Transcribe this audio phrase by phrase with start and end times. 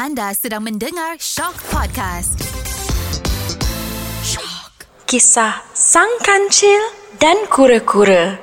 [0.00, 2.40] Anda sedang mendengar Shock Podcast.
[4.24, 4.88] Shock.
[5.04, 6.80] Kisah Sang Kancil
[7.20, 8.40] dan Kura-Kura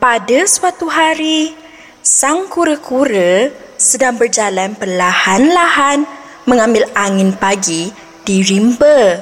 [0.00, 1.52] Pada suatu hari,
[2.00, 6.08] Sang Kura-Kura sedang berjalan perlahan-lahan
[6.48, 7.92] mengambil angin pagi
[8.24, 9.20] di rimba.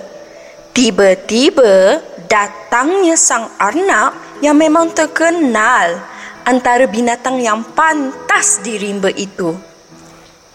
[0.70, 1.98] Tiba-tiba
[2.30, 6.11] datangnya Sang Arnab yang memang terkenal
[6.44, 9.54] antara binatang yang pantas di rimba itu.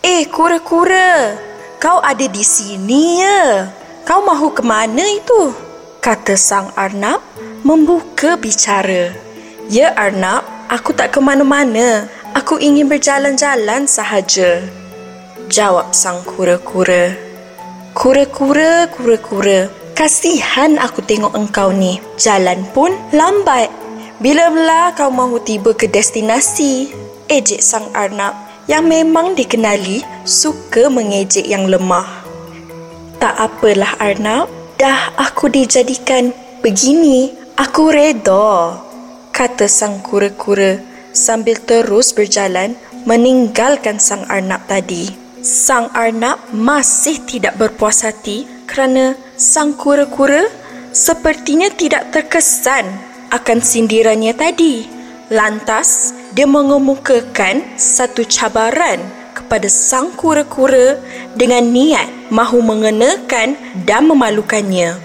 [0.03, 1.35] Eh, kura-kura,
[1.81, 3.67] kau ada di sini ya?
[4.07, 5.51] Kau mahu ke mana itu?
[5.99, 7.19] Kata sang Arnab
[7.67, 9.11] membuka bicara.
[9.67, 12.07] Ya Arnab, aku tak ke mana-mana.
[12.31, 14.63] Aku ingin berjalan-jalan sahaja.
[15.51, 17.11] Jawab sang kura-kura.
[17.91, 21.99] Kura-kura, kura-kura, kasihan aku tengok engkau ni.
[22.15, 23.86] Jalan pun lambat.
[24.17, 26.89] Bila-bila kau mahu tiba ke destinasi?
[27.29, 28.33] Ejek sang Arnab
[28.65, 32.25] yang memang dikenali suka mengejek yang lemah.
[33.21, 34.49] Tak apalah Arnab,
[34.81, 36.33] dah aku dijadikan
[36.65, 37.29] begini,
[37.61, 38.81] aku reda.
[39.29, 40.81] Kata sang kura-kura
[41.13, 42.73] sambil terus berjalan
[43.05, 45.13] meninggalkan sang Arnab tadi.
[45.45, 50.49] Sang Arnab masih tidak berpuas hati kerana sang kura-kura
[50.89, 54.87] sepertinya tidak terkesan akan sindirannya tadi.
[55.27, 59.03] Lantas, dia mengemukakan satu cabaran
[59.35, 60.95] kepada sang kura-kura
[61.35, 64.95] dengan niat mahu mengenakan dan memalukannya.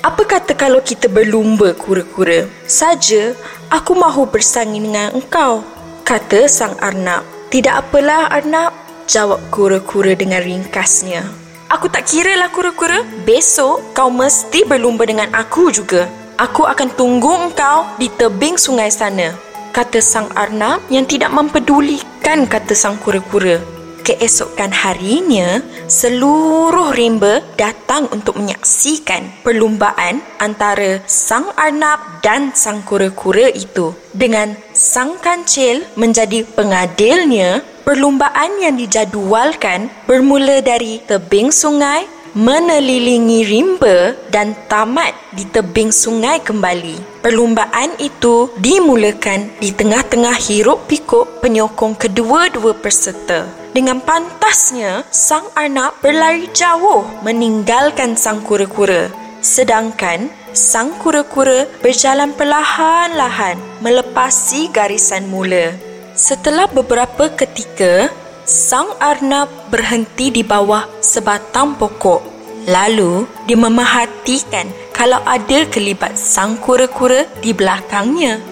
[0.00, 2.48] Apa kata kalau kita berlumba kura-kura?
[2.64, 3.34] Saja,
[3.68, 5.66] aku mahu bersangin dengan engkau,
[6.06, 7.26] kata sang Arnab.
[7.52, 8.72] Tidak apalah Arnab,
[9.08, 11.24] jawab kura-kura dengan ringkasnya.
[11.68, 13.04] Aku tak kira lah kura-kura.
[13.28, 16.08] Besok kau mesti berlumba dengan aku juga.
[16.38, 19.34] Aku akan tunggu engkau di tebing sungai sana,
[19.74, 23.58] kata sang Arnab yang tidak mempedulikan kata sang kura-kura.
[24.06, 25.58] Keesokan harinya,
[25.90, 33.90] seluruh rimba datang untuk menyaksikan perlumbaan antara sang Arnab dan sang kura-kura itu.
[34.14, 44.56] Dengan sang kancil menjadi pengadilnya, perlumbaan yang dijadualkan bermula dari tebing sungai menelilingi rimba dan
[44.66, 47.22] tamat di tebing sungai kembali.
[47.24, 53.48] Perlumbaan itu dimulakan di tengah-tengah hiruk pikuk penyokong kedua-dua peserta.
[53.72, 59.12] Dengan pantasnya, sang Arnab berlari jauh meninggalkan sang kura-kura.
[59.38, 65.76] Sedangkan sang kura-kura berjalan perlahan-lahan melepasi garisan mula.
[66.18, 68.10] Setelah beberapa ketika,
[68.48, 72.20] Sang Arnab berhenti di bawah sebatang pokok.
[72.68, 78.44] Lalu, dia memerhatikan kalau ada kelibat sang kura-kura di belakangnya.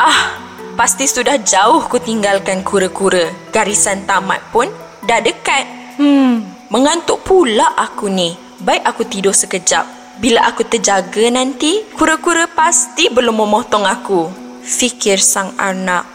[0.00, 0.40] Ah,
[0.72, 3.28] pasti sudah jauh ku tinggalkan kura-kura.
[3.52, 4.72] Garisan tamat pun
[5.04, 5.68] dah dekat.
[6.00, 8.32] Hmm, mengantuk pula aku ni.
[8.64, 9.84] Baik aku tidur sekejap.
[10.18, 14.32] Bila aku terjaga nanti, kura-kura pasti belum memotong aku.
[14.64, 16.08] Fikir sang Arnab.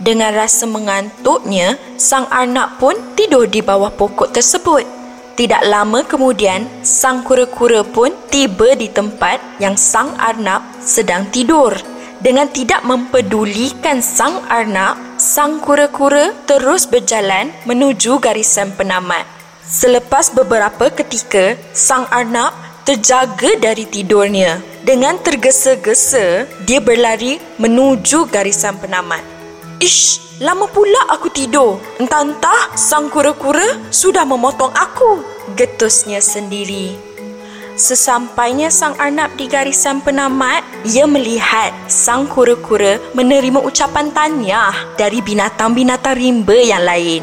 [0.00, 5.03] Dengan rasa mengantuknya, sang Arnab pun tidur di bawah pokok tersebut.
[5.34, 11.74] Tidak lama kemudian, sang kura-kura pun tiba di tempat yang sang Arnab sedang tidur.
[12.22, 19.26] Dengan tidak mempedulikan sang Arnab, sang kura-kura terus berjalan menuju garisan penamat.
[19.66, 22.54] Selepas beberapa ketika, sang Arnab
[22.86, 24.62] terjaga dari tidurnya.
[24.86, 29.20] Dengan tergesa-gesa, dia berlari menuju garisan penamat.
[29.82, 31.78] Ish, lama pula aku tidur.
[32.02, 35.22] Entah-entah sang kura-kura sudah memotong aku.
[35.54, 36.98] Getusnya sendiri.
[37.74, 46.14] Sesampainya sang Arnab di garisan penamat, ia melihat sang kura-kura menerima ucapan tanya dari binatang-binatang
[46.14, 47.22] rimba yang lain.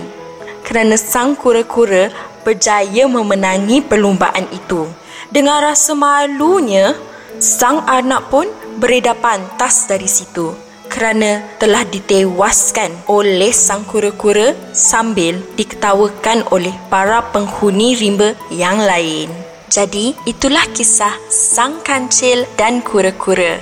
[0.68, 2.12] Kerana sang kura-kura
[2.44, 4.92] berjaya memenangi perlumbaan itu.
[5.32, 7.00] Dengan rasa malunya,
[7.40, 10.52] sang Arnab pun beredar pantas dari situ
[10.92, 19.32] kerana telah ditewaskan oleh sang kura-kura sambil diketawakan oleh para penghuni rimba yang lain.
[19.72, 23.56] Jadi, itulah kisah sang kancil dan kura-kura.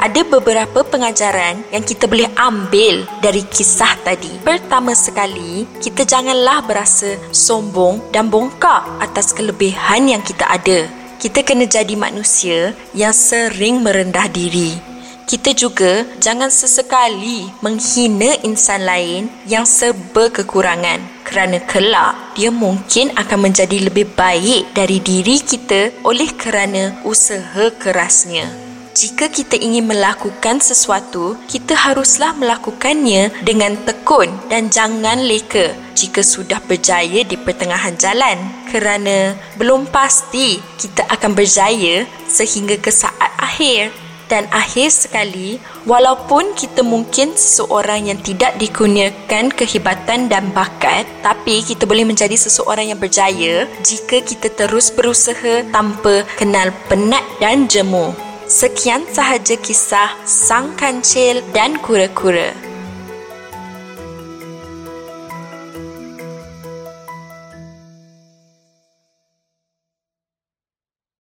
[0.00, 4.32] Ada beberapa pengajaran yang kita boleh ambil dari kisah tadi.
[4.40, 10.88] Pertama sekali, kita janganlah berasa sombong dan bongkak atas kelebihan yang kita ada.
[11.20, 14.89] Kita kena jadi manusia yang sering merendah diri
[15.30, 23.46] kita juga jangan sesekali menghina insan lain yang serba kekurangan kerana kelak dia mungkin akan
[23.46, 28.50] menjadi lebih baik dari diri kita oleh kerana usaha kerasnya.
[28.90, 36.58] Jika kita ingin melakukan sesuatu, kita haruslah melakukannya dengan tekun dan jangan leka jika sudah
[36.66, 38.34] berjaya di pertengahan jalan
[38.66, 44.09] kerana belum pasti kita akan berjaya sehingga ke saat akhir.
[44.30, 45.58] Dan akhir sekali,
[45.90, 52.94] walaupun kita mungkin seseorang yang tidak dikurniakan kehebatan dan bakat, tapi kita boleh menjadi seseorang
[52.94, 58.14] yang berjaya jika kita terus berusaha tanpa kenal penat dan jemu.
[58.46, 62.69] Sekian sahaja kisah Sang Kancil dan Kura-Kura.